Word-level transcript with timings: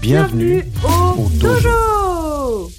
Bienvenue. 0.00 0.64
au, 0.84 1.22
au 1.22 1.28
dojo. 1.28 1.60
dojo. 1.62 2.70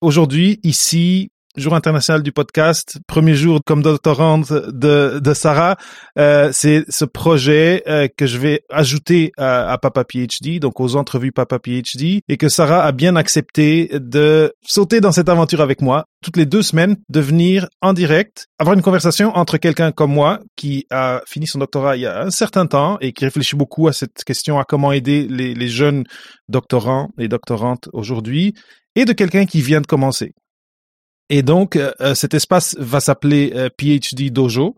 Aujourd'hui, 0.00 0.58
ici, 0.62 1.30
jour 1.56 1.74
international 1.74 2.22
du 2.22 2.32
podcast, 2.32 2.98
premier 3.06 3.34
jour 3.34 3.60
comme 3.64 3.82
doctorante 3.82 4.52
de, 4.52 5.18
de 5.18 5.34
Sarah, 5.34 5.76
euh, 6.18 6.50
c'est 6.52 6.84
ce 6.88 7.04
projet 7.04 7.82
euh, 7.88 8.08
que 8.16 8.26
je 8.26 8.38
vais 8.38 8.62
ajouter 8.70 9.32
à, 9.36 9.72
à 9.72 9.78
Papa 9.78 10.04
PhD, 10.04 10.60
donc 10.60 10.80
aux 10.80 10.96
entrevues 10.96 11.32
Papa 11.32 11.58
PhD, 11.58 12.22
et 12.28 12.36
que 12.36 12.48
Sarah 12.48 12.84
a 12.84 12.92
bien 12.92 13.16
accepté 13.16 13.90
de 13.92 14.52
sauter 14.62 15.00
dans 15.00 15.12
cette 15.12 15.28
aventure 15.28 15.60
avec 15.60 15.82
moi, 15.82 16.06
toutes 16.22 16.36
les 16.36 16.46
deux 16.46 16.62
semaines, 16.62 16.96
de 17.08 17.20
venir 17.20 17.68
en 17.80 17.92
direct, 17.92 18.46
avoir 18.58 18.74
une 18.74 18.82
conversation 18.82 19.36
entre 19.36 19.58
quelqu'un 19.58 19.90
comme 19.90 20.12
moi, 20.12 20.40
qui 20.56 20.86
a 20.90 21.20
fini 21.26 21.46
son 21.46 21.58
doctorat 21.58 21.96
il 21.96 22.02
y 22.02 22.06
a 22.06 22.22
un 22.22 22.30
certain 22.30 22.66
temps 22.66 22.96
et 23.00 23.12
qui 23.12 23.24
réfléchit 23.24 23.56
beaucoup 23.56 23.88
à 23.88 23.92
cette 23.92 24.22
question, 24.24 24.58
à 24.58 24.64
comment 24.64 24.92
aider 24.92 25.26
les, 25.28 25.54
les 25.54 25.68
jeunes 25.68 26.04
doctorants 26.48 27.10
et 27.18 27.28
doctorantes 27.28 27.88
aujourd'hui, 27.92 28.54
et 28.94 29.04
de 29.04 29.12
quelqu'un 29.12 29.46
qui 29.46 29.62
vient 29.62 29.80
de 29.80 29.86
commencer. 29.86 30.32
Et 31.30 31.42
donc, 31.42 31.76
euh, 31.76 31.92
euh, 32.00 32.14
cet 32.14 32.34
espace 32.34 32.76
va 32.78 33.00
s'appeler 33.00 33.52
euh, 33.54 33.68
PhD 33.78 34.30
Dojo, 34.30 34.76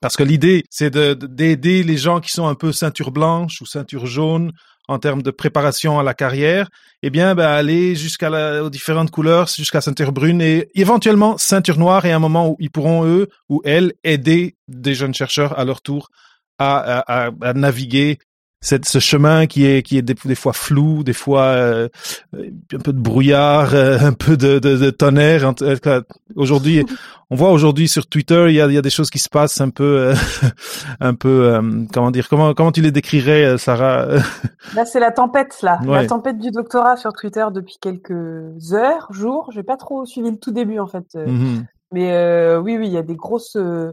parce 0.00 0.16
que 0.16 0.22
l'idée, 0.22 0.64
c'est 0.70 0.90
de- 0.90 1.14
de- 1.14 1.26
d'aider 1.26 1.82
les 1.82 1.96
gens 1.96 2.20
qui 2.20 2.30
sont 2.30 2.46
un 2.46 2.54
peu 2.54 2.72
ceinture 2.72 3.10
blanche 3.10 3.60
ou 3.60 3.66
ceinture 3.66 4.06
jaune 4.06 4.52
en 4.88 4.98
termes 4.98 5.22
de 5.22 5.30
préparation 5.30 5.98
à 5.98 6.02
la 6.02 6.12
carrière, 6.12 6.68
eh 7.02 7.08
bien, 7.10 7.34
ben, 7.34 7.46
aller 7.46 7.94
jusqu'à 7.94 8.62
aux 8.62 8.68
différentes 8.68 9.10
couleurs, 9.12 9.46
jusqu'à 9.46 9.80
ceinture 9.80 10.12
brune 10.12 10.42
et 10.42 10.68
éventuellement 10.74 11.38
ceinture 11.38 11.78
noire 11.78 12.04
et 12.04 12.12
un 12.12 12.18
moment 12.18 12.48
où 12.50 12.56
ils 12.58 12.70
pourront, 12.70 13.04
eux 13.06 13.28
ou 13.48 13.62
elles, 13.64 13.92
aider 14.04 14.56
des 14.68 14.94
jeunes 14.94 15.14
chercheurs 15.14 15.58
à 15.58 15.64
leur 15.64 15.80
tour 15.82 16.08
à, 16.58 16.98
à- 17.26 17.30
à 17.40 17.52
naviguer 17.54 18.18
cette, 18.62 18.86
ce 18.86 18.98
chemin 19.00 19.46
qui 19.46 19.66
est 19.66 19.82
qui 19.82 19.98
est 19.98 20.02
des, 20.02 20.14
des 20.24 20.34
fois 20.34 20.54
flou, 20.54 21.02
des 21.04 21.12
fois 21.12 21.42
euh, 21.42 21.88
euh, 22.34 22.48
un 22.72 22.78
peu 22.78 22.94
de 22.94 23.00
brouillard, 23.00 23.74
euh, 23.74 23.98
un 24.00 24.14
peu 24.14 24.38
de, 24.38 24.58
de, 24.58 24.76
de 24.76 24.90
tonnerre. 24.90 25.52
Aujourd'hui, 26.34 26.86
on 27.30 27.36
voit 27.36 27.50
aujourd'hui 27.50 27.88
sur 27.88 28.06
Twitter, 28.06 28.46
il 28.48 28.54
y 28.54 28.60
a, 28.60 28.66
il 28.68 28.72
y 28.72 28.78
a 28.78 28.82
des 28.82 28.88
choses 28.90 29.10
qui 29.10 29.18
se 29.18 29.28
passent 29.28 29.60
un 29.60 29.68
peu, 29.68 29.84
euh, 29.98 30.14
un 31.00 31.12
peu, 31.12 31.52
euh, 31.52 31.84
comment 31.92 32.10
dire, 32.10 32.28
comment 32.30 32.54
comment 32.54 32.72
tu 32.72 32.80
les 32.80 32.92
décrirais, 32.92 33.44
euh, 33.44 33.58
Sarah? 33.58 34.06
Là, 34.74 34.84
c'est 34.86 35.00
la 35.00 35.10
tempête, 35.10 35.60
là. 35.62 35.80
Ouais. 35.84 36.02
La 36.02 36.06
tempête 36.06 36.38
du 36.38 36.50
doctorat 36.50 36.96
sur 36.96 37.12
Twitter 37.12 37.44
depuis 37.52 37.76
quelques 37.80 38.72
heures, 38.72 39.08
jours. 39.12 39.50
J'ai 39.52 39.62
pas 39.64 39.76
trop 39.76 40.06
suivi 40.06 40.30
le 40.30 40.38
tout 40.38 40.52
début, 40.52 40.78
en 40.78 40.86
fait. 40.86 41.04
Euh, 41.16 41.26
Mhm. 41.26 41.66
Mais 41.92 42.12
euh, 42.12 42.58
oui, 42.58 42.78
oui, 42.78 42.86
il 42.86 42.92
y 42.92 42.96
a 42.96 43.02
des 43.02 43.16
grosses, 43.16 43.56
euh, 43.56 43.92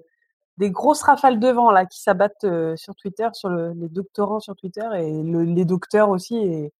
des 0.59 0.69
grosses 0.71 1.02
rafales 1.02 1.39
de 1.39 1.47
vent 1.49 1.71
là 1.71 1.85
qui 1.88 1.99
s'abattent 2.02 2.43
euh, 2.43 2.75
sur 2.75 2.93
Twitter, 2.95 3.27
sur 3.33 3.49
le, 3.49 3.71
les 3.73 3.89
doctorants 3.89 4.39
sur 4.39 4.55
Twitter 4.55 4.88
et 4.95 5.23
le- 5.23 5.43
les 5.43 5.66
docteurs 5.66 6.09
aussi. 6.09 6.35
Et 6.38 6.71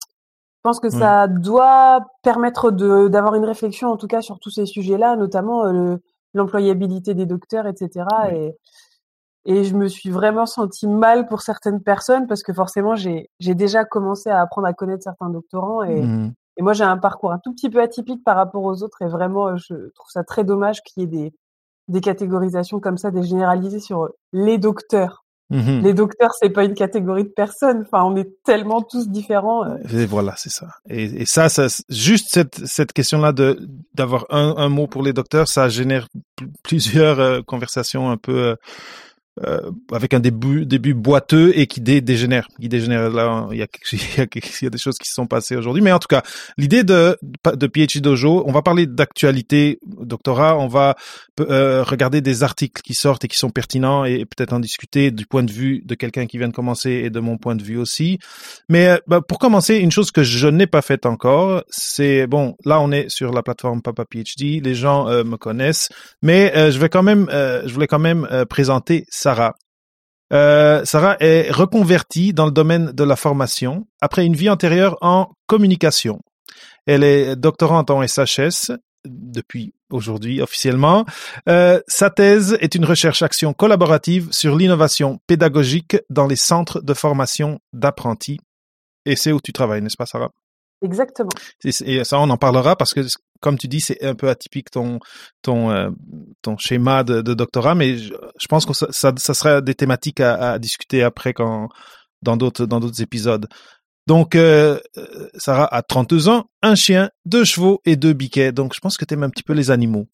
je 0.00 0.60
pense 0.62 0.78
que 0.80 0.88
ça 1.00 1.26
doit 1.28 2.06
permettre 2.22 2.70
de 2.70 3.08
d'avoir 3.08 3.34
une 3.34 3.44
réflexion, 3.44 3.88
en 3.90 3.96
tout 3.96 4.06
cas, 4.06 4.22
sur 4.22 4.38
tous 4.38 4.50
ces 4.50 4.66
sujets-là, 4.66 5.16
notamment 5.16 5.64
euh, 5.66 5.72
le- 5.72 6.02
l'employabilité 6.34 7.14
des 7.14 7.26
docteurs, 7.26 7.66
etc. 7.66 8.06
Et 8.32 8.56
et 9.44 9.64
je 9.64 9.74
me 9.74 9.88
suis 9.88 10.08
vraiment 10.10 10.46
sentie 10.46 10.86
mal 10.86 11.26
pour 11.26 11.42
certaines 11.42 11.82
personnes 11.82 12.28
parce 12.28 12.44
que 12.44 12.52
forcément, 12.52 12.94
j'ai 12.94 13.28
j'ai 13.40 13.56
déjà 13.56 13.84
commencé 13.84 14.30
à 14.30 14.40
apprendre 14.40 14.68
à 14.68 14.72
connaître 14.72 15.02
certains 15.02 15.30
doctorants 15.30 15.82
et 15.82 16.02
Mhm. 16.02 16.32
et 16.58 16.62
moi, 16.62 16.74
j'ai 16.74 16.84
un 16.84 16.98
parcours 16.98 17.32
un 17.32 17.38
tout 17.40 17.52
petit 17.52 17.68
peu 17.70 17.80
atypique 17.82 18.22
par 18.22 18.36
rapport 18.36 18.62
aux 18.62 18.82
autres 18.84 19.02
et 19.02 19.08
vraiment, 19.08 19.56
je 19.56 19.74
trouve 19.96 20.10
ça 20.10 20.22
très 20.22 20.44
dommage 20.44 20.82
qu'il 20.82 21.02
y 21.02 21.04
ait 21.04 21.08
des, 21.08 21.34
des 21.88 22.00
catégorisations 22.00 22.80
comme 22.80 22.98
ça, 22.98 23.10
des 23.10 23.22
généralisées 23.22 23.80
sur 23.80 24.08
les 24.32 24.58
docteurs. 24.58 25.24
Mhm. 25.50 25.82
Les 25.82 25.92
docteurs, 25.92 26.30
c'est 26.40 26.48
pas 26.48 26.64
une 26.64 26.72
catégorie 26.72 27.24
de 27.24 27.28
personnes. 27.28 27.82
Enfin, 27.82 28.04
on 28.04 28.16
est 28.16 28.30
tellement 28.42 28.80
tous 28.80 29.10
différents. 29.10 29.66
euh. 29.66 29.76
Et 29.92 30.06
voilà, 30.06 30.32
c'est 30.38 30.48
ça. 30.50 30.68
Et, 30.88 31.04
et 31.04 31.26
ça, 31.26 31.50
ça, 31.50 31.66
juste 31.90 32.28
cette, 32.30 32.66
cette 32.66 32.94
question-là 32.94 33.32
de 33.32 33.58
d'avoir 33.92 34.24
un, 34.30 34.54
un 34.56 34.70
mot 34.70 34.86
pour 34.86 35.02
les 35.02 35.12
docteurs, 35.12 35.48
ça 35.48 35.68
génère 35.68 36.06
pl- 36.36 36.48
plusieurs 36.62 37.20
euh, 37.20 37.40
conversations 37.42 38.10
un 38.10 38.16
peu 38.16 38.38
euh, 38.38 38.54
euh, 39.40 39.70
avec 39.90 40.12
un 40.12 40.20
début, 40.20 40.66
début 40.66 40.92
boiteux 40.92 41.52
et 41.56 41.66
qui 41.66 41.80
dé, 41.80 42.02
dégénère. 42.02 42.48
Qui 42.60 42.68
dégénère. 42.68 43.08
Là, 43.08 43.48
il 43.50 43.56
y 43.56 43.62
a, 43.62 43.66
il 43.92 44.62
y 44.62 44.66
a, 44.66 44.70
des 44.70 44.78
choses 44.78 44.98
qui 44.98 45.08
se 45.08 45.14
sont 45.14 45.26
passées 45.26 45.56
aujourd'hui. 45.56 45.82
Mais 45.82 45.90
en 45.90 45.98
tout 45.98 46.08
cas, 46.08 46.22
l'idée 46.58 46.84
de, 46.84 47.16
de 47.44 47.66
PhD 47.66 48.02
Dojo, 48.02 48.44
on 48.46 48.52
va 48.52 48.60
parler 48.60 48.86
d'actualité, 48.86 49.78
doctorat, 49.86 50.58
on 50.58 50.68
va 50.68 50.96
euh, 51.40 51.82
regarder 51.82 52.20
des 52.20 52.42
articles 52.42 52.82
qui 52.82 52.92
sortent 52.92 53.24
et 53.24 53.28
qui 53.28 53.38
sont 53.38 53.48
pertinents 53.48 54.04
et 54.04 54.26
peut-être 54.26 54.52
en 54.52 54.60
discuter 54.60 55.10
du 55.10 55.24
point 55.24 55.42
de 55.42 55.50
vue 55.50 55.80
de 55.82 55.94
quelqu'un 55.94 56.26
qui 56.26 56.36
vient 56.36 56.48
de 56.48 56.52
commencer 56.52 56.90
et 56.90 57.08
de 57.08 57.20
mon 57.20 57.38
point 57.38 57.56
de 57.56 57.62
vue 57.62 57.78
aussi. 57.78 58.18
Mais 58.68 58.88
euh, 58.88 58.98
bah, 59.06 59.22
pour 59.26 59.38
commencer, 59.38 59.76
une 59.76 59.90
chose 59.90 60.10
que 60.10 60.22
je 60.22 60.48
n'ai 60.48 60.66
pas 60.66 60.82
faite 60.82 61.06
encore, 61.06 61.64
c'est 61.70 62.26
bon. 62.26 62.54
Là, 62.66 62.80
on 62.80 62.92
est 62.92 63.08
sur 63.08 63.32
la 63.32 63.42
plateforme 63.42 63.80
Papa 63.80 64.04
PhD. 64.04 64.62
Les 64.62 64.74
gens 64.74 65.08
euh, 65.08 65.24
me 65.24 65.38
connaissent, 65.38 65.88
mais 66.20 66.52
je 66.70 66.78
vais 66.78 66.90
quand 66.90 67.02
même, 67.02 67.28
je 67.30 67.72
voulais 67.72 67.86
quand 67.86 67.98
même 67.98 68.28
présenter 68.48 69.06
Sarah. 69.22 69.54
Euh, 70.32 70.84
Sarah 70.84 71.16
est 71.20 71.52
reconvertie 71.52 72.32
dans 72.32 72.46
le 72.46 72.50
domaine 72.50 72.90
de 72.90 73.04
la 73.04 73.14
formation 73.14 73.86
après 74.00 74.26
une 74.26 74.34
vie 74.34 74.50
antérieure 74.50 74.96
en 75.00 75.30
communication. 75.46 76.20
Elle 76.86 77.04
est 77.04 77.36
doctorante 77.36 77.90
en 77.90 78.04
SHS 78.04 78.72
depuis 79.04 79.74
aujourd'hui 79.90 80.42
officiellement. 80.42 81.04
Euh, 81.48 81.80
sa 81.86 82.10
thèse 82.10 82.56
est 82.60 82.74
une 82.74 82.84
recherche-action 82.84 83.52
collaborative 83.52 84.28
sur 84.32 84.56
l'innovation 84.56 85.20
pédagogique 85.28 85.96
dans 86.10 86.26
les 86.26 86.36
centres 86.36 86.80
de 86.80 86.94
formation 86.94 87.60
d'apprentis. 87.72 88.40
Et 89.06 89.14
c'est 89.14 89.30
où 89.30 89.40
tu 89.40 89.52
travailles, 89.52 89.82
n'est-ce 89.82 89.96
pas, 89.96 90.06
Sarah? 90.06 90.30
Exactement. 90.82 91.30
Et 91.62 92.02
ça, 92.02 92.18
on 92.18 92.28
en 92.28 92.36
parlera 92.36 92.74
parce 92.74 92.92
que, 92.92 93.02
comme 93.42 93.58
tu 93.58 93.68
dis, 93.68 93.80
c'est 93.80 94.02
un 94.02 94.14
peu 94.14 94.30
atypique 94.30 94.70
ton 94.70 94.98
ton 95.42 95.70
euh, 95.70 95.90
ton 96.40 96.56
schéma 96.56 97.04
de, 97.04 97.20
de 97.20 97.34
doctorat, 97.34 97.74
mais 97.74 97.98
je, 97.98 98.14
je 98.38 98.46
pense 98.46 98.64
que 98.64 98.72
ça, 98.72 98.86
ça, 98.90 99.12
ça 99.16 99.34
sera 99.34 99.60
des 99.60 99.74
thématiques 99.74 100.20
à, 100.20 100.52
à 100.52 100.58
discuter 100.58 101.02
après 101.02 101.34
quand 101.34 101.68
dans 102.22 102.36
d'autres 102.38 102.64
dans 102.66 102.80
d'autres 102.80 103.02
épisodes. 103.02 103.46
Donc, 104.06 104.34
euh, 104.34 104.80
euh, 104.96 105.28
Sarah 105.36 105.72
a 105.72 105.82
32 105.82 106.28
ans, 106.28 106.46
un 106.62 106.74
chien, 106.74 107.10
deux 107.24 107.44
chevaux 107.44 107.80
et 107.84 107.96
deux 107.96 108.12
biquets. 108.12 108.50
Donc, 108.52 108.74
je 108.74 108.80
pense 108.80 108.96
que 108.96 109.04
tu 109.04 109.14
aimes 109.14 109.22
un 109.22 109.30
petit 109.30 109.44
peu 109.44 109.52
les 109.52 109.70
animaux. 109.70 110.08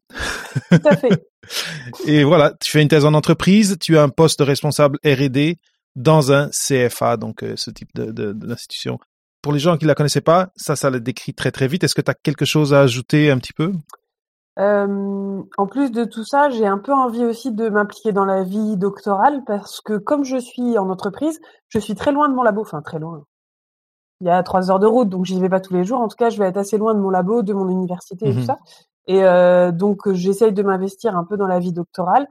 Tout 0.70 0.78
à 0.84 0.96
fait. 0.96 1.26
Et 2.06 2.24
voilà, 2.24 2.52
tu 2.60 2.70
fais 2.70 2.82
une 2.82 2.88
thèse 2.88 3.06
en 3.06 3.14
entreprise, 3.14 3.78
tu 3.80 3.96
as 3.96 4.02
un 4.02 4.10
poste 4.10 4.40
de 4.40 4.44
responsable 4.44 4.98
R&D 5.04 5.56
dans 5.96 6.32
un 6.32 6.50
CFA, 6.50 7.16
donc 7.16 7.42
euh, 7.42 7.54
ce 7.56 7.70
type 7.70 7.88
de, 7.94 8.12
de, 8.12 8.32
d'institution. 8.32 8.98
Pour 9.42 9.52
les 9.52 9.58
gens 9.58 9.76
qui 9.76 9.84
la 9.84 9.94
connaissaient 9.94 10.20
pas, 10.20 10.48
ça, 10.56 10.74
ça 10.76 10.90
le 10.90 11.00
décrit 11.00 11.32
très 11.34 11.50
très 11.50 11.68
vite. 11.68 11.84
Est-ce 11.84 11.94
que 11.94 12.00
tu 12.00 12.10
as 12.10 12.14
quelque 12.14 12.44
chose 12.44 12.74
à 12.74 12.80
ajouter 12.80 13.30
un 13.30 13.38
petit 13.38 13.52
peu? 13.52 13.72
Euh, 14.58 15.40
en 15.56 15.66
plus 15.68 15.92
de 15.92 16.04
tout 16.04 16.24
ça, 16.24 16.50
j'ai 16.50 16.66
un 16.66 16.78
peu 16.78 16.92
envie 16.92 17.24
aussi 17.24 17.52
de 17.52 17.68
m'impliquer 17.68 18.10
dans 18.12 18.24
la 18.24 18.42
vie 18.42 18.76
doctorale 18.76 19.42
parce 19.46 19.80
que 19.80 19.96
comme 19.98 20.24
je 20.24 20.36
suis 20.36 20.76
en 20.78 20.90
entreprise, 20.90 21.38
je 21.68 21.78
suis 21.78 21.94
très 21.94 22.10
loin 22.10 22.28
de 22.28 22.34
mon 22.34 22.42
labo. 22.42 22.62
Enfin, 22.62 22.82
très 22.82 22.98
loin. 22.98 23.22
Il 24.20 24.26
y 24.26 24.30
a 24.30 24.42
trois 24.42 24.68
heures 24.72 24.80
de 24.80 24.86
route, 24.86 25.08
donc 25.08 25.26
j'y 25.26 25.40
vais 25.40 25.48
pas 25.48 25.60
tous 25.60 25.74
les 25.74 25.84
jours. 25.84 26.00
En 26.00 26.08
tout 26.08 26.16
cas, 26.16 26.28
je 26.28 26.38
vais 26.38 26.48
être 26.48 26.56
assez 26.56 26.76
loin 26.76 26.92
de 26.92 26.98
mon 26.98 27.10
labo, 27.10 27.42
de 27.42 27.52
mon 27.52 27.68
université 27.68 28.26
et 28.26 28.32
Mhm. 28.32 28.40
tout 28.40 28.46
ça. 28.46 28.58
Et 29.06 29.22
euh, 29.22 29.70
donc, 29.70 30.12
j'essaye 30.12 30.52
de 30.52 30.62
m'investir 30.64 31.16
un 31.16 31.22
peu 31.24 31.36
dans 31.36 31.46
la 31.46 31.60
vie 31.60 31.72
doctorale. 31.72 32.26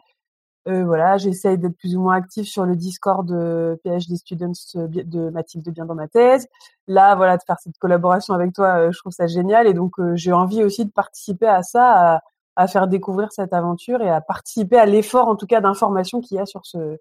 Euh, 0.67 0.85
voilà, 0.85 1.17
j'essaye 1.17 1.57
d'être 1.57 1.77
plus 1.77 1.95
ou 1.95 2.01
moins 2.01 2.15
active 2.15 2.45
sur 2.45 2.65
le 2.65 2.75
Discord 2.75 3.27
de 3.27 3.79
PhD 3.83 4.17
Students 4.17 4.51
euh, 4.75 4.87
de 4.87 5.29
Mathilde 5.29 5.69
Bien 5.69 5.85
dans 5.85 5.95
ma 5.95 6.07
thèse. 6.07 6.47
Là, 6.87 7.15
voilà, 7.15 7.37
de 7.37 7.43
faire 7.43 7.57
cette 7.59 7.77
collaboration 7.77 8.33
avec 8.33 8.53
toi, 8.53 8.77
euh, 8.77 8.91
je 8.91 8.99
trouve 8.99 9.13
ça 9.13 9.27
génial. 9.27 9.67
Et 9.67 9.73
donc, 9.73 9.99
euh, 9.99 10.15
j'ai 10.15 10.33
envie 10.33 10.63
aussi 10.63 10.85
de 10.85 10.91
participer 10.91 11.47
à 11.47 11.63
ça, 11.63 12.21
à, 12.55 12.67
faire 12.67 12.87
découvrir 12.87 13.31
cette 13.31 13.53
aventure 13.53 14.01
et 14.01 14.09
à 14.09 14.19
participer 14.21 14.77
à 14.77 14.85
l'effort, 14.85 15.27
en 15.27 15.35
tout 15.35 15.47
cas, 15.47 15.61
d'information 15.61 16.21
qu'il 16.21 16.37
y 16.37 16.39
a 16.39 16.45
sur 16.45 16.65
ce 16.65 16.97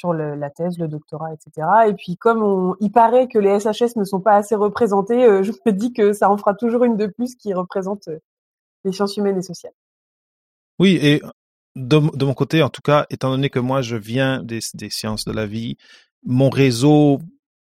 sur 0.00 0.14
la 0.14 0.48
thèse, 0.48 0.78
le 0.78 0.88
doctorat, 0.88 1.34
etc. 1.34 1.66
Et 1.88 1.92
puis, 1.92 2.16
comme 2.16 2.42
on, 2.42 2.74
il 2.80 2.90
paraît 2.90 3.28
que 3.28 3.38
les 3.38 3.60
SHS 3.60 3.96
ne 3.96 4.04
sont 4.04 4.20
pas 4.20 4.34
assez 4.34 4.54
représentés, 4.54 5.24
euh, 5.24 5.42
je 5.42 5.52
me 5.66 5.72
dis 5.72 5.92
que 5.92 6.14
ça 6.14 6.30
en 6.30 6.38
fera 6.38 6.54
toujours 6.54 6.84
une 6.84 6.96
de 6.96 7.06
plus 7.06 7.34
qui 7.34 7.52
représente 7.52 8.08
euh, 8.08 8.18
les 8.84 8.92
sciences 8.92 9.16
humaines 9.18 9.38
et 9.38 9.42
sociales. 9.42 9.74
Oui, 10.78 10.98
et 11.02 11.20
de, 11.76 12.16
de 12.16 12.24
mon 12.24 12.34
côté, 12.34 12.62
en 12.62 12.68
tout 12.68 12.82
cas, 12.82 13.06
étant 13.10 13.30
donné 13.30 13.50
que 13.50 13.58
moi, 13.58 13.82
je 13.82 13.96
viens 13.96 14.42
des, 14.42 14.60
des 14.74 14.90
sciences 14.90 15.24
de 15.24 15.32
la 15.32 15.46
vie, 15.46 15.76
mon 16.24 16.50
réseau 16.50 17.20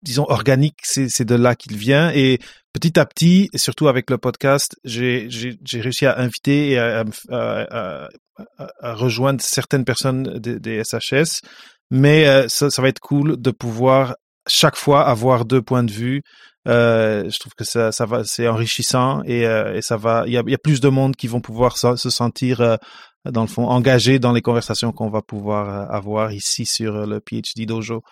disons 0.06 0.26
organique, 0.30 0.78
c'est 0.84 1.26
de 1.26 1.36
là 1.36 1.56
qu'il 1.56 1.76
vient 1.78 2.12
et 2.14 2.40
petit 2.74 3.00
à 3.00 3.06
petit, 3.06 3.50
et 3.54 3.58
surtout 3.58 3.88
avec 3.88 4.10
le 4.10 4.18
podcast, 4.18 4.78
j'ai 4.84 5.28
réussi 5.74 6.06
à 6.06 6.20
inviter 6.20 6.72
et 6.72 6.78
à, 6.78 7.04
à, 7.32 8.08
à, 8.58 8.94
rejoindre 8.94 9.42
certaines 9.42 9.84
personnes 9.84 10.38
des, 10.40 10.84
SHS, 10.84 11.42
mais 11.90 12.28
euh, 12.28 12.48
ça, 12.48 12.70
ça 12.70 12.82
va 12.82 12.90
être 12.90 13.00
cool 13.00 13.42
de 13.42 13.52
pouvoir 13.52 14.16
chaque 14.48 14.76
fois 14.76 15.08
avoir 15.08 15.46
deux 15.46 15.62
points 15.62 15.84
de 15.84 15.92
vue. 15.92 16.22
Euh, 16.68 17.30
je 17.30 17.40
trouve 17.40 17.54
que 17.54 17.64
ça, 17.64 17.92
ça 17.92 18.06
va, 18.06 18.24
c'est 18.24 18.48
enrichissant 18.48 19.22
et, 19.24 19.46
euh, 19.46 19.76
et 19.76 19.82
ça 19.82 19.98
va. 19.98 20.24
Il 20.26 20.34
y 20.34 20.38
a, 20.38 20.44
y 20.46 20.54
a, 20.54 20.58
plus 20.58 20.82
de 20.82 20.90
monde 20.90 21.16
qui 21.16 21.28
vont 21.28 21.42
pouvoir 21.42 21.78
se, 21.78 21.96
sentir 21.96 22.62
euh, 22.62 22.78
dans 23.30 23.42
le 23.42 23.48
fond 23.48 23.68
engagés 23.68 24.20
dans 24.20 24.32
les 24.32 24.42
conversations 24.42 24.92
qu'on 24.92 25.10
va 25.10 25.22
pouvoir 25.22 25.70
euh, 25.70 25.96
avoir 25.96 26.32
ici 26.32 26.66
sur 26.66 27.06
le 27.06 27.20
PhD 27.20 27.66
Dojo. 27.66 28.04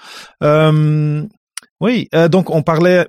oui, 1.81 2.09
donc 2.29 2.50
on 2.50 2.61
parlait 2.61 3.07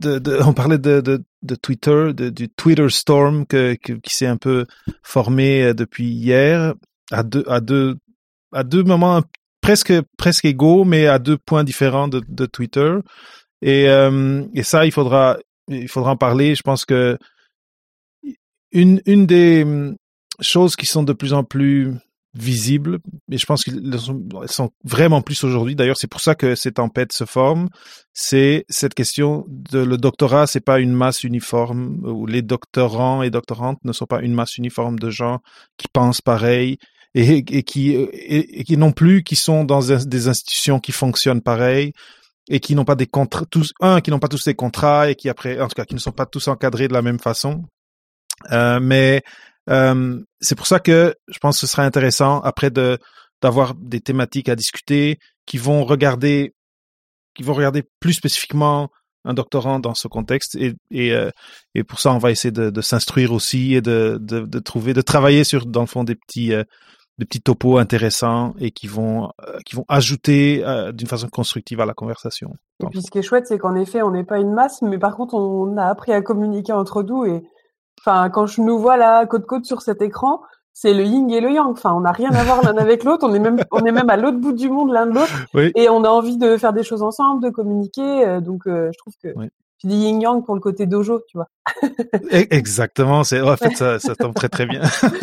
de, 0.00 0.18
de, 0.18 0.38
on 0.46 0.52
parlait 0.52 0.78
de, 0.78 1.00
de, 1.00 1.24
de 1.42 1.54
Twitter, 1.54 2.12
de, 2.12 2.28
du 2.28 2.48
Twitter 2.50 2.88
storm 2.90 3.46
que, 3.46 3.76
que 3.82 3.94
qui 3.94 4.14
s'est 4.14 4.26
un 4.26 4.36
peu 4.36 4.66
formé 5.02 5.72
depuis 5.72 6.08
hier 6.08 6.74
à 7.10 7.22
deux 7.22 7.44
à 7.48 7.60
deux 7.60 7.96
à 8.52 8.64
deux 8.64 8.82
moments 8.82 9.22
presque 9.62 9.94
presque 10.18 10.44
égaux, 10.44 10.84
mais 10.84 11.06
à 11.06 11.18
deux 11.18 11.38
points 11.38 11.64
différents 11.64 12.08
de, 12.08 12.22
de 12.28 12.44
Twitter. 12.44 12.98
Et, 13.64 13.88
euh, 13.88 14.44
et 14.54 14.62
ça, 14.62 14.84
il 14.84 14.92
faudra 14.92 15.38
il 15.68 15.88
faudra 15.88 16.12
en 16.12 16.16
parler. 16.16 16.54
Je 16.54 16.62
pense 16.62 16.84
que 16.84 17.18
une 18.70 19.00
une 19.06 19.26
des 19.26 19.66
choses 20.40 20.76
qui 20.76 20.84
sont 20.84 21.02
de 21.02 21.14
plus 21.14 21.32
en 21.32 21.44
plus 21.44 21.94
visibles, 22.34 22.98
et 23.30 23.38
je 23.38 23.46
pense 23.46 23.64
qu'elles 23.64 23.98
sont 24.48 24.70
vraiment 24.82 25.22
plus 25.22 25.42
aujourd'hui. 25.44 25.76
D'ailleurs, 25.76 25.96
c'est 25.96 26.10
pour 26.10 26.20
ça 26.20 26.34
que 26.34 26.56
ces 26.56 26.72
tempêtes 26.72 27.12
se 27.12 27.24
forment. 27.24 27.68
C'est 28.12 28.66
cette 28.68 28.92
question 28.92 29.46
de 29.48 29.78
le 29.78 29.96
doctorat, 29.96 30.46
c'est 30.46 30.60
pas 30.60 30.80
une 30.80 30.92
masse 30.92 31.24
uniforme 31.24 32.00
où 32.04 32.26
les 32.26 32.42
doctorants 32.42 33.22
et 33.22 33.30
doctorantes 33.30 33.78
ne 33.84 33.92
sont 33.92 34.06
pas 34.06 34.20
une 34.20 34.34
masse 34.34 34.58
uniforme 34.58 34.98
de 34.98 35.08
gens 35.08 35.38
qui 35.78 35.86
pensent 35.90 36.20
pareil, 36.20 36.76
et, 37.14 37.38
et 37.38 37.62
qui 37.62 37.92
et, 37.92 38.64
qui 38.64 38.76
non 38.76 38.92
plus 38.92 39.22
qui 39.22 39.36
sont 39.36 39.64
dans 39.64 39.80
des 39.80 40.28
institutions 40.28 40.80
qui 40.80 40.92
fonctionnent 40.92 41.40
pareil 41.40 41.94
et 42.48 42.60
qui 42.60 42.74
n'ont 42.74 42.84
pas 42.84 42.94
des 42.94 43.06
contrats 43.06 43.46
tous 43.50 43.72
un 43.80 44.00
qui 44.00 44.10
n'ont 44.10 44.18
pas 44.18 44.28
tous 44.28 44.44
des 44.44 44.54
contrats 44.54 45.10
et 45.10 45.14
qui 45.14 45.28
après 45.28 45.60
en 45.60 45.68
tout 45.68 45.74
cas 45.74 45.84
qui 45.84 45.94
ne 45.94 46.00
sont 46.00 46.12
pas 46.12 46.26
tous 46.26 46.48
encadrés 46.48 46.88
de 46.88 46.92
la 46.92 47.02
même 47.02 47.18
façon. 47.18 47.64
Euh, 48.52 48.80
mais 48.80 49.22
euh, 49.70 50.20
c'est 50.40 50.54
pour 50.54 50.66
ça 50.66 50.80
que 50.80 51.14
je 51.28 51.38
pense 51.38 51.56
que 51.56 51.66
ce 51.66 51.72
serait 51.72 51.84
intéressant 51.84 52.40
après 52.40 52.70
de 52.70 52.98
d'avoir 53.40 53.74
des 53.74 54.00
thématiques 54.00 54.48
à 54.48 54.56
discuter 54.56 55.18
qui 55.46 55.58
vont 55.58 55.84
regarder 55.84 56.54
qui 57.34 57.42
vont 57.42 57.54
regarder 57.54 57.82
plus 58.00 58.14
spécifiquement 58.14 58.90
un 59.24 59.32
doctorant 59.32 59.78
dans 59.78 59.94
ce 59.94 60.06
contexte 60.08 60.54
et 60.56 60.74
et, 60.90 61.12
euh, 61.12 61.30
et 61.74 61.82
pour 61.82 62.00
ça 62.00 62.12
on 62.12 62.18
va 62.18 62.30
essayer 62.30 62.52
de, 62.52 62.68
de 62.68 62.80
s'instruire 62.82 63.32
aussi 63.32 63.74
et 63.74 63.80
de, 63.80 64.18
de, 64.20 64.40
de 64.40 64.58
trouver 64.58 64.92
de 64.92 65.00
travailler 65.00 65.44
sur 65.44 65.64
dans 65.64 65.80
le 65.80 65.86
fond 65.86 66.04
des 66.04 66.14
petits 66.14 66.52
euh, 66.52 66.64
des 67.18 67.26
petits 67.26 67.40
topos 67.40 67.78
intéressants 67.78 68.54
et 68.58 68.70
qui 68.70 68.86
vont 68.86 69.30
euh, 69.46 69.58
qui 69.64 69.76
vont 69.76 69.84
ajouter 69.88 70.62
euh, 70.64 70.92
d'une 70.92 71.06
façon 71.06 71.28
constructive 71.28 71.80
à 71.80 71.86
la 71.86 71.94
conversation. 71.94 72.54
Et 72.82 72.86
puis 72.86 73.02
ce 73.02 73.10
qui 73.10 73.18
est 73.18 73.22
chouette, 73.22 73.46
c'est 73.46 73.58
qu'en 73.58 73.76
effet, 73.76 74.02
on 74.02 74.10
n'est 74.10 74.24
pas 74.24 74.38
une 74.38 74.52
masse, 74.52 74.82
mais 74.82 74.98
par 74.98 75.16
contre, 75.16 75.34
on 75.34 75.76
a 75.76 75.84
appris 75.84 76.12
à 76.12 76.22
communiquer 76.22 76.72
entre 76.72 77.02
nous 77.02 77.24
et 77.24 77.42
enfin 78.00 78.28
quand 78.30 78.46
je 78.46 78.60
nous 78.60 78.78
vois 78.78 78.96
là 78.96 79.26
côte 79.26 79.46
côte 79.46 79.64
sur 79.64 79.82
cet 79.82 80.02
écran, 80.02 80.42
c'est 80.72 80.92
le 80.92 81.04
yin 81.04 81.30
et 81.30 81.40
le 81.40 81.52
yang. 81.52 81.70
Enfin, 81.70 81.92
on 81.94 82.00
n'a 82.00 82.12
rien 82.12 82.30
à 82.30 82.42
voir 82.42 82.62
l'un 82.62 82.76
avec 82.76 83.04
l'autre. 83.04 83.26
On 83.28 83.32
est 83.32 83.38
même 83.38 83.58
on 83.70 83.84
est 83.84 83.92
même 83.92 84.10
à 84.10 84.16
l'autre 84.16 84.38
bout 84.38 84.52
du 84.52 84.68
monde 84.68 84.92
l'un 84.92 85.06
de 85.06 85.14
l'autre 85.14 85.46
et 85.76 85.88
on 85.88 86.02
a 86.02 86.08
envie 86.08 86.36
de 86.36 86.56
faire 86.56 86.72
des 86.72 86.82
choses 86.82 87.02
ensemble, 87.02 87.42
de 87.42 87.50
communiquer. 87.50 88.26
Euh, 88.26 88.40
donc 88.40 88.62
je 88.66 88.98
trouve 88.98 89.14
que 89.22 89.28
tu 89.84 89.88
dis 89.88 89.96
yin 89.96 90.20
yang 90.20 90.44
pour 90.44 90.54
le 90.54 90.60
côté 90.60 90.86
dojo, 90.86 91.20
tu 91.28 91.36
vois. 91.36 91.48
E-, 91.82 92.46
exactement, 92.50 93.22
c'est 93.22 93.40
en 93.42 93.56
fait 93.56 93.70
ça, 93.76 93.98
ça 93.98 94.16
tombe 94.16 94.34
très 94.34 94.48
très 94.48 94.64
bien. 94.66 94.80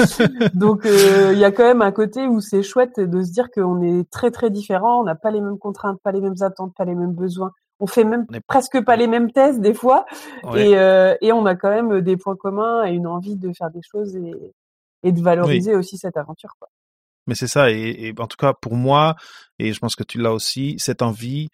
Donc 0.53 0.85
euh, 0.85 1.31
il 1.33 1.39
y 1.39 1.43
a 1.43 1.51
quand 1.51 1.63
même 1.63 1.81
un 1.81 1.91
côté 1.91 2.27
où 2.27 2.41
c'est 2.41 2.61
chouette 2.61 2.99
de 2.99 3.23
se 3.23 3.31
dire 3.31 3.49
qu'on 3.49 3.81
est 3.81 4.09
très 4.11 4.29
très 4.29 4.51
différents, 4.51 5.01
on 5.01 5.03
n'a 5.03 5.15
pas 5.15 5.31
les 5.31 5.41
mêmes 5.41 5.57
contraintes, 5.57 5.99
pas 6.03 6.11
les 6.11 6.21
mêmes 6.21 6.35
attentes, 6.41 6.73
pas 6.77 6.85
les 6.85 6.93
mêmes 6.93 7.13
besoins. 7.13 7.51
On 7.79 7.87
fait 7.87 8.03
même 8.03 8.27
presque 8.45 8.83
pas 8.85 8.95
les 8.95 9.07
mêmes 9.07 9.31
tests 9.31 9.59
des 9.59 9.73
fois, 9.73 10.05
et, 10.55 10.77
euh, 10.77 11.15
et 11.21 11.31
on 11.31 11.47
a 11.47 11.55
quand 11.55 11.71
même 11.71 12.01
des 12.01 12.15
points 12.15 12.35
communs 12.35 12.85
et 12.85 12.91
une 12.91 13.07
envie 13.07 13.35
de 13.35 13.51
faire 13.53 13.71
des 13.71 13.81
choses 13.81 14.15
et, 14.15 14.33
et 15.01 15.11
de 15.11 15.19
valoriser 15.19 15.75
aussi 15.75 15.97
cette 15.97 16.15
aventure. 16.15 16.55
Quoi. 16.59 16.69
Mais 17.25 17.33
c'est 17.33 17.47
ça, 17.47 17.71
et, 17.71 18.07
et, 18.07 18.13
en 18.19 18.27
tout 18.27 18.37
cas 18.37 18.53
pour 18.53 18.75
moi, 18.75 19.15
et 19.57 19.73
je 19.73 19.79
pense 19.79 19.95
que 19.95 20.03
tu 20.03 20.19
l'as 20.19 20.31
aussi, 20.31 20.75
cette 20.77 21.01
envie 21.01 21.49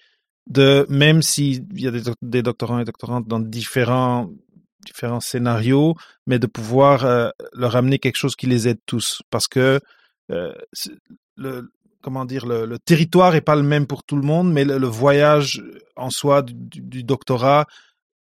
de 0.50 0.86
même 0.90 1.22
s'il 1.22 1.66
y 1.80 1.88
a 1.88 1.92
des, 1.92 2.42
doctorants 2.42 2.80
et 2.80 2.86
doctorantes 2.86 3.28
dans 3.28 3.40
différents 3.40 4.30
différents 4.86 5.20
scénarios, 5.20 5.96
mais 6.28 6.40
de 6.40 6.48
pouvoir 6.48 7.06
euh, 7.06 7.30
leur 7.52 7.76
amener 7.76 8.00
quelque 8.00 8.16
chose 8.16 8.38
qui 8.38 8.48
les 8.48 8.70
aide 8.70 8.80
tous, 8.86 9.22
parce 9.30 9.50
que 9.50 9.82
euh, 10.32 10.54
le 11.36 11.70
comment 12.02 12.24
dire 12.24 12.46
le, 12.46 12.80
territoire 12.80 13.36
est 13.36 13.42
pas 13.42 13.58
le 13.58 13.64
même 13.64 13.86
pour 13.86 14.04
tout 14.04 14.16
le 14.16 14.22
monde, 14.22 14.52
mais 14.54 14.64
le, 14.64 14.88
voyage 14.88 15.62
en 15.98 16.10
soi 16.10 16.42
du, 16.42 17.04
doctorat, 17.04 17.66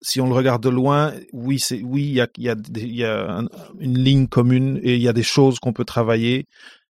si 0.00 0.22
on 0.22 0.26
le 0.26 0.32
regarde 0.32 0.62
de 0.62 0.70
loin, 0.70 1.12
oui 1.34 1.62
oui 1.82 2.04
il 2.04 2.14
y 2.14 2.20
a 2.22 2.28
y 2.38 3.04
a 3.04 3.42
une 3.78 3.98
ligne 3.98 4.26
commune 4.26 4.80
et 4.82 4.94
il 4.94 5.02
y 5.02 5.08
a 5.08 5.12
des 5.12 5.22
choses 5.22 5.58
qu'on 5.58 5.74
peut 5.74 5.84
travailler. 5.84 6.46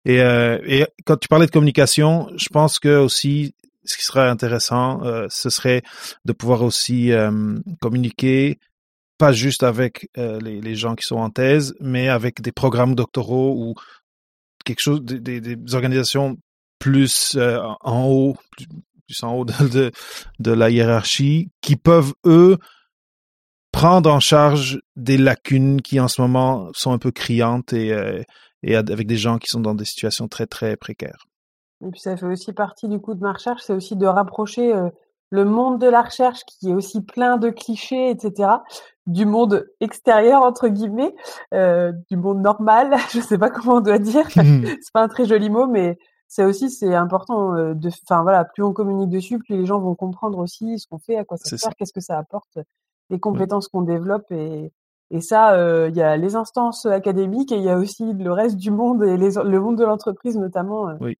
Et, 0.05 0.21
euh, 0.21 0.59
et 0.65 0.85
quand 1.05 1.17
tu 1.17 1.27
parlais 1.27 1.47
de 1.47 1.51
communication, 1.51 2.29
je 2.37 2.47
pense 2.47 2.79
que 2.79 2.97
aussi 2.97 3.53
ce 3.87 3.97
qui 3.97 4.05
serait 4.05 4.27
intéressant, 4.27 5.03
euh, 5.03 5.27
ce 5.29 5.49
serait 5.49 5.81
de 6.25 6.33
pouvoir 6.33 6.61
aussi 6.61 7.11
euh, 7.11 7.57
communiquer 7.81 8.59
pas 9.17 9.31
juste 9.31 9.63
avec 9.63 10.09
euh, 10.19 10.39
les, 10.39 10.75
gens 10.75 10.93
qui 10.93 11.03
sont 11.03 11.15
en 11.15 11.31
thèse, 11.31 11.73
mais 11.79 12.07
avec 12.07 12.39
des 12.41 12.51
programmes 12.51 12.93
doctoraux 12.93 13.55
ou 13.57 13.73
quelque 14.63 14.79
chose, 14.79 15.01
des, 15.03 15.57
organisations 15.73 16.37
plus 16.77 17.35
en 17.35 18.05
haut, 18.05 18.37
plus, 19.07 19.23
en 19.23 19.33
haut 19.33 19.45
de, 19.45 20.51
la 20.51 20.69
hiérarchie, 20.69 21.49
qui 21.61 21.77
peuvent, 21.77 22.13
eux, 22.25 22.59
prendre 23.71 24.11
en 24.11 24.19
charge 24.19 24.79
des 24.95 25.17
lacunes 25.17 25.81
qui 25.81 25.99
en 25.99 26.07
ce 26.07 26.21
moment 26.21 26.69
sont 26.73 26.91
un 26.91 26.99
peu 26.99 27.11
criantes 27.11 27.73
et 27.73 27.91
avec 28.63 29.07
des 29.07 29.17
gens 29.17 29.39
qui 29.39 29.47
sont 29.47 29.61
dans 29.61 29.73
des 29.73 29.85
situations 29.85 30.27
très, 30.27 30.45
très 30.45 30.77
précaires. 30.77 31.25
Et 31.85 31.91
puis 31.91 31.99
ça 31.99 32.17
fait 32.17 32.25
aussi 32.25 32.53
partie 32.53 32.87
du 32.87 32.99
coup 32.99 33.13
de 33.13 33.21
ma 33.21 33.33
recherche, 33.33 33.61
c'est 33.63 33.73
aussi 33.73 33.95
de 33.95 34.05
rapprocher 34.07 34.73
euh, 34.73 34.89
le 35.29 35.45
monde 35.45 35.79
de 35.79 35.87
la 35.87 36.01
recherche 36.01 36.43
qui 36.45 36.69
est 36.69 36.73
aussi 36.73 37.01
plein 37.01 37.37
de 37.37 37.49
clichés, 37.49 38.09
etc., 38.09 38.49
du 39.05 39.25
monde 39.25 39.67
extérieur 39.79 40.41
entre 40.41 40.67
guillemets, 40.67 41.15
euh, 41.53 41.91
du 42.09 42.17
monde 42.17 42.41
normal. 42.41 42.95
Je 43.11 43.19
sais 43.19 43.37
pas 43.37 43.49
comment 43.49 43.75
on 43.75 43.81
doit 43.81 43.99
dire. 43.99 44.27
Mmh. 44.35 44.65
c'est 44.81 44.93
pas 44.93 45.03
un 45.03 45.07
très 45.07 45.25
joli 45.25 45.49
mot, 45.49 45.67
mais 45.67 45.97
c'est 46.27 46.43
aussi 46.43 46.69
c'est 46.69 46.95
important 46.95 47.55
euh, 47.55 47.73
de. 47.73 47.89
Enfin 48.03 48.23
voilà, 48.23 48.43
plus 48.43 48.63
on 48.63 48.73
communique 48.73 49.09
dessus, 49.09 49.39
plus 49.39 49.55
les 49.55 49.65
gens 49.65 49.79
vont 49.79 49.95
comprendre 49.95 50.39
aussi 50.39 50.79
ce 50.79 50.87
qu'on 50.87 50.99
fait, 50.99 51.17
à 51.17 51.25
quoi 51.25 51.37
ça 51.37 51.57
sert, 51.57 51.75
qu'est-ce 51.75 51.93
que 51.93 52.01
ça 52.01 52.17
apporte, 52.17 52.57
les 53.09 53.19
compétences 53.19 53.67
qu'on 53.67 53.83
développe 53.83 54.29
et 54.31 54.71
et 55.09 55.21
ça, 55.21 55.53
euh, 55.53 55.87
il 55.89 55.95
y 55.95 56.01
a 56.01 56.17
les 56.17 56.35
instances 56.35 56.85
académiques 56.85 57.51
et 57.53 57.55
il 57.55 57.63
y 57.63 57.69
a 57.69 57.77
aussi 57.77 58.11
le 58.13 58.31
reste 58.31 58.57
du 58.57 58.71
monde 58.71 59.03
et 59.03 59.15
les, 59.15 59.35
le 59.41 59.59
monde 59.61 59.77
de 59.77 59.85
l'entreprise 59.85 60.37
notamment. 60.37 60.89
Oui. 60.99 61.17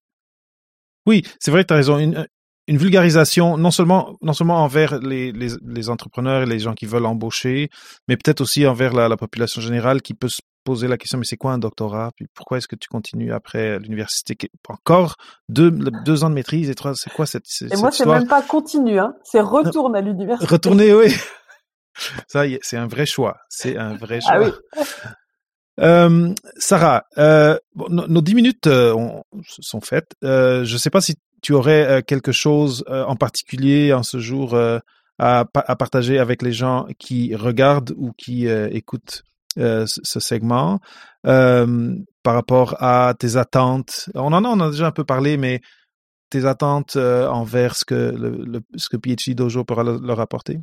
Oui, 1.08 1.22
c'est 1.40 1.50
vrai, 1.50 1.64
tu 1.64 1.72
as 1.72 1.76
raison. 1.78 1.98
Une, 1.98 2.26
une, 2.66 2.76
vulgarisation, 2.76 3.56
non 3.56 3.70
seulement, 3.70 4.14
non 4.20 4.34
seulement 4.34 4.62
envers 4.62 4.98
les, 5.00 5.32
les, 5.32 5.48
les, 5.66 5.88
entrepreneurs 5.88 6.42
et 6.42 6.46
les 6.46 6.58
gens 6.58 6.74
qui 6.74 6.84
veulent 6.84 7.06
embaucher, 7.06 7.70
mais 8.08 8.18
peut-être 8.18 8.42
aussi 8.42 8.66
envers 8.66 8.92
la, 8.92 9.08
la, 9.08 9.16
population 9.16 9.62
générale 9.62 10.02
qui 10.02 10.12
peut 10.12 10.28
se 10.28 10.42
poser 10.64 10.86
la 10.86 10.98
question, 10.98 11.16
mais 11.16 11.24
c'est 11.24 11.38
quoi 11.38 11.52
un 11.52 11.58
doctorat? 11.58 12.10
Puis 12.14 12.26
pourquoi 12.34 12.58
est-ce 12.58 12.68
que 12.68 12.76
tu 12.76 12.88
continues 12.88 13.32
après 13.32 13.78
l'université 13.78 14.36
Encore 14.68 15.16
deux, 15.48 15.70
deux 15.70 16.24
ans 16.24 16.28
de 16.28 16.34
maîtrise 16.34 16.68
et 16.68 16.74
trois, 16.74 16.94
c'est 16.94 17.10
quoi 17.10 17.24
cette, 17.24 17.46
cette 17.46 17.72
Et 17.72 17.76
moi, 17.78 17.90
c'est 17.90 18.04
même 18.04 18.28
pas 18.28 18.42
continue, 18.42 18.98
hein, 18.98 19.14
c'est 19.24 19.40
retourne 19.40 19.96
à 19.96 20.02
l'université. 20.02 20.52
Retourner, 20.52 20.92
oui. 20.92 21.14
Ça, 22.28 22.44
c'est 22.60 22.76
un 22.76 22.86
vrai 22.86 23.06
choix. 23.06 23.38
C'est 23.48 23.78
un 23.78 23.96
vrai 23.96 24.20
choix. 24.20 24.34
Ah 24.34 24.40
oui. 24.40 24.82
Euh, 25.78 26.34
Sarah, 26.56 27.04
euh, 27.18 27.56
nos 27.88 28.20
dix 28.20 28.34
minutes 28.34 28.66
euh, 28.66 28.94
sont 29.42 29.80
faites. 29.80 30.14
Je 30.22 30.72
ne 30.72 30.78
sais 30.78 30.90
pas 30.90 31.00
si 31.00 31.16
tu 31.42 31.52
aurais 31.52 32.02
quelque 32.06 32.32
chose 32.32 32.84
en 32.88 33.16
particulier 33.16 33.92
en 33.92 34.02
ce 34.02 34.18
jour 34.18 34.58
à, 35.18 35.44
partager 35.44 36.18
avec 36.18 36.42
les 36.42 36.52
gens 36.52 36.86
qui 36.98 37.34
regardent 37.34 37.94
ou 37.96 38.12
qui 38.12 38.46
écoutent 38.46 39.22
ce 39.56 40.20
segment 40.20 40.80
par 41.22 42.34
rapport 42.34 42.76
à 42.82 43.14
tes 43.18 43.36
attentes. 43.36 44.10
On 44.14 44.32
en 44.32 44.60
a, 44.60 44.70
déjà 44.70 44.88
un 44.88 44.92
peu 44.92 45.04
parlé, 45.04 45.36
mais 45.36 45.60
tes 46.30 46.44
attentes 46.44 46.96
envers 46.96 47.76
ce 47.76 47.84
que 47.84 47.94
le, 47.94 48.60
ce 48.74 48.88
que 48.88 48.96
PhD 48.96 49.36
Dojo 49.36 49.64
pourra 49.64 49.84
leur 49.84 50.18
apporter. 50.18 50.58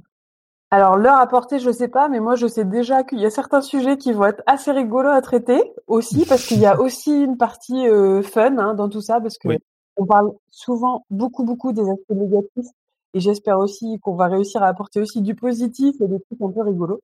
Alors 0.72 0.98
leur 0.98 1.16
apporter, 1.18 1.60
je 1.60 1.72
sais 1.72 1.88
pas, 1.88 2.10
mais 2.10 2.20
moi 2.20 2.36
je 2.36 2.48
sais 2.48 2.66
déjà 2.66 3.04
qu'il 3.04 3.20
y 3.20 3.26
a 3.26 3.30
certains 3.30 3.62
sujets 3.62 3.98
qui 3.98 4.12
vont 4.14 4.26
être 4.26 4.44
assez 4.48 4.72
rigolos 4.72 5.10
à 5.10 5.22
traiter 5.22 5.62
aussi, 5.88 6.26
parce 6.26 6.46
qu'il 6.46 6.60
y 6.60 6.66
a 6.66 6.80
aussi 6.80 7.12
une 7.24 7.38
partie 7.38 7.88
euh, 7.88 8.22
fun 8.24 8.58
hein, 8.58 8.74
dans 8.74 8.90
tout 8.90 9.02
ça, 9.02 9.22
parce 9.22 9.38
que 9.38 9.50
on 9.98 10.06
parle 10.06 10.32
souvent 10.50 11.06
beaucoup 11.10 11.46
beaucoup 11.46 11.72
des 11.72 11.88
aspects 11.90 12.10
négatifs 12.10 12.68
Et 13.14 13.20
j'espère 13.20 13.60
aussi 13.60 14.00
qu'on 14.02 14.16
va 14.16 14.28
réussir 14.28 14.64
à 14.64 14.68
apporter 14.68 15.00
aussi 15.02 15.22
du 15.22 15.36
positif 15.36 15.96
et 16.02 16.08
des 16.08 16.20
trucs 16.22 16.42
un 16.42 16.52
peu 16.52 16.62
rigolos. 16.62 17.00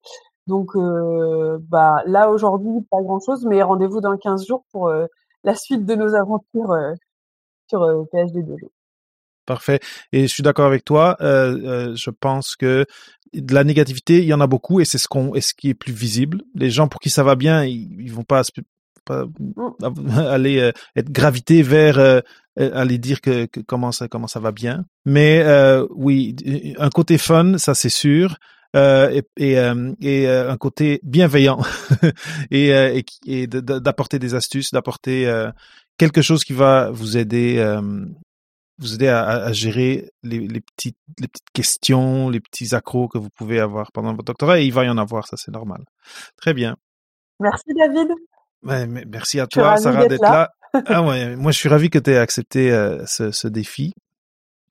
Donc, 0.48 0.76
euh, 0.76 1.60
bah, 1.70 2.02
là, 2.06 2.30
aujourd'hui, 2.32 2.82
pas 2.90 3.02
grand-chose, 3.02 3.46
mais 3.46 3.62
rendez-vous 3.64 4.02
dans 4.02 4.18
15 4.18 4.46
jours 4.48 4.66
pour 4.72 4.88
euh, 4.88 5.06
la 5.44 5.56
suite 5.56 5.86
de 5.86 5.96
nos 5.96 6.16
aventures 6.16 6.76
sur 7.70 8.08
PhD 8.12 8.44
Dojo. 8.46 8.70
Parfait. 9.52 9.82
Et 10.14 10.22
je 10.22 10.34
suis 10.34 10.44
d'accord 10.44 10.66
avec 10.66 10.86
toi. 10.86 11.18
je 11.20 12.10
pense 12.10 12.56
que 12.56 12.86
de 13.34 13.54
la 13.54 13.66
négativité, 13.66 14.20
il 14.20 14.26
y 14.26 14.34
en 14.34 14.40
a 14.40 14.48
beaucoup 14.48 14.80
et 14.80 14.86
c'est 14.86 14.98
ce 14.98 15.10
qu'on, 15.10 15.36
et 15.36 15.42
ce 15.42 15.54
qui 15.54 15.70
est 15.70 15.74
plus 15.74 15.92
visible. 15.92 16.42
Les 16.56 16.70
gens 16.70 16.88
pour 16.88 17.02
qui 17.02 17.10
ça 17.10 17.24
va 17.24 17.36
bien, 17.36 17.66
ils, 17.66 17.90
ils 18.00 18.14
vont 18.14 18.24
pas, 18.24 18.44
pas 19.04 19.26
mmh. 19.26 20.18
aller 20.18 20.72
être 20.96 21.12
gravité 21.12 21.64
vers 21.64 22.22
aller 22.56 22.98
dire 22.98 23.20
que, 23.20 23.48
comment 23.68 23.92
ça 23.92 24.08
comment 24.08 24.28
ça 24.28 24.40
va 24.40 24.54
bien. 24.54 24.86
Mais 25.06 25.44
oui, 25.90 26.36
un 26.78 26.90
côté 26.90 27.18
fun, 27.18 27.58
ça 27.58 27.76
c'est 27.76 27.90
sûr. 27.90 28.38
Euh, 28.74 29.22
et, 29.38 29.54
et, 29.54 29.58
et 30.02 30.30
un 30.30 30.56
côté 30.56 31.02
bienveillant 31.04 31.60
et, 32.52 33.04
et, 33.26 33.48
d'apporter 33.48 34.18
des 34.18 34.34
astuces, 34.34 34.72
d'apporter 34.72 35.32
quelque 35.98 36.22
chose 36.22 36.44
qui 36.44 36.54
va 36.54 36.90
vous 36.90 37.18
aider 37.18 37.60
vous 38.82 38.96
aider 38.96 39.08
à, 39.08 39.28
à 39.28 39.54
gérer 39.54 40.12
les, 40.24 40.40
les, 40.40 40.62
petites, 40.62 40.98
les 41.20 41.28
petites 41.28 41.50
questions, 41.54 42.30
les 42.30 42.40
petits 42.40 42.76
accros 42.76 43.08
que 43.08 43.18
vous 43.18 43.30
pouvez 43.30 43.60
avoir 43.60 43.92
pendant 43.92 44.12
votre 44.12 44.26
doctorat. 44.26 44.60
Et 44.60 44.66
il 44.66 44.74
va 44.74 44.84
y 44.84 44.90
en 44.90 44.98
avoir, 44.98 45.28
ça 45.28 45.38
c'est 45.38 45.52
normal. 45.52 45.84
Très 46.38 46.54
bien. 46.54 46.76
Merci 47.40 47.74
David. 47.78 48.10
Ouais, 48.64 48.86
merci 48.88 49.40
à 49.40 49.48
toi, 49.48 49.78
Sarah, 49.78 50.08
d'être 50.08 50.22
là. 50.22 50.52
ah 50.86 51.04
ouais, 51.04 51.36
moi 51.36 51.52
je 51.52 51.58
suis 51.58 51.70
ravi 51.70 51.90
que 51.90 52.00
tu 52.00 52.12
aies 52.12 52.18
accepté 52.18 52.72
euh, 52.72 53.06
ce, 53.06 53.32
ce, 53.32 53.48
défi. 53.48 53.94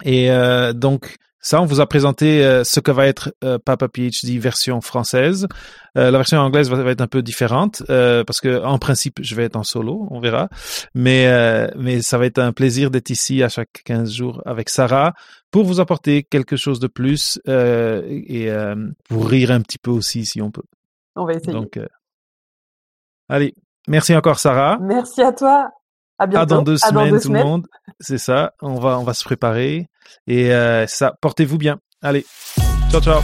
Et 0.05 0.31
euh, 0.31 0.73
donc, 0.73 1.17
ça, 1.42 1.62
on 1.62 1.64
vous 1.64 1.80
a 1.80 1.87
présenté 1.87 2.44
euh, 2.44 2.64
ce 2.64 2.80
que 2.80 2.90
va 2.90 3.06
être 3.06 3.32
euh, 3.44 3.59
Papa 3.59 3.88
PhD 3.88 4.38
version 4.38 4.82
française. 4.82 5.49
Euh, 5.97 6.11
la 6.11 6.18
version 6.18 6.38
anglaise 6.38 6.68
va, 6.68 6.90
être 6.90 7.00
un 7.00 7.06
peu 7.06 7.23
différente 7.23 7.82
parce 7.87 8.40
que 8.40 8.62
en 8.62 8.78
principe, 8.78 9.20
je 9.23 9.35
vais 9.35 9.44
être 9.44 9.56
en 9.56 9.64
solo, 9.64 10.06
on 10.11 10.20
verra. 10.20 10.49
Mais 10.94 11.28
mais 11.76 12.02
ça 12.02 12.18
va 12.18 12.26
être 12.26 12.38
un 12.38 12.52
plaisir 12.52 12.90
d'être 12.90 13.11
ici 13.11 13.42
à 13.42 13.49
chaque 13.49 13.82
15 13.85 14.12
jours 14.12 14.42
avec 14.44 14.68
Sarah 14.68 15.14
pour 15.50 15.64
vous 15.64 15.80
apporter 15.80 16.23
quelque 16.23 16.56
chose 16.56 16.78
de 16.78 16.87
plus 16.87 17.40
et 17.47 18.50
pour 19.09 19.28
rire 19.28 19.50
un 19.50 19.61
petit 19.62 19.78
peu 19.78 19.90
aussi 19.90 20.25
si 20.25 20.42
on 20.42 20.50
peut. 20.50 20.62
On 21.16 21.25
va 21.25 21.35
essayer. 21.35 21.52
Donc, 21.52 21.78
allez, 23.28 23.54
merci 23.88 24.14
encore 24.14 24.38
Sarah. 24.38 24.78
Merci 24.80 25.23
à 25.23 25.32
toi. 25.32 25.70
À 26.20 26.26
bientôt. 26.26 26.56
dans 26.56 26.62
deux 26.62 26.76
semaines, 26.76 27.18
tout 27.18 27.32
le 27.32 27.42
monde. 27.42 27.66
C'est 27.98 28.18
ça. 28.18 28.52
On 28.60 28.74
va, 28.74 28.98
on 28.98 29.04
va 29.04 29.14
se 29.14 29.24
préparer. 29.24 29.88
Et 30.26 30.52
euh, 30.52 30.86
ça, 30.86 31.14
portez-vous 31.20 31.56
bien. 31.56 31.78
Allez, 32.02 32.26
ciao, 32.90 33.00
ciao. 33.00 33.20